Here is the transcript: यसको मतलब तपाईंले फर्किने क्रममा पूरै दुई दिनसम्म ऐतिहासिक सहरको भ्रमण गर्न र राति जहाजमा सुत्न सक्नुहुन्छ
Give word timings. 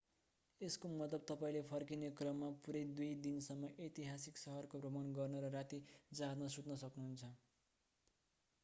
यसको 0.61 0.89
मतलब 0.93 1.25
तपाईंले 1.31 1.59
फर्किने 1.67 2.09
क्रममा 2.15 2.49
पूरै 2.63 2.81
दुई 2.93 3.11
दिनसम्म 3.21 3.69
ऐतिहासिक 3.83 4.43
सहरको 4.43 4.83
भ्रमण 4.83 5.13
गर्न 5.15 5.45
र 5.45 5.53
राति 5.53 5.81
जहाजमा 5.91 6.51
सुत्न 6.57 6.81
सक्नुहुन्छ 6.81 7.33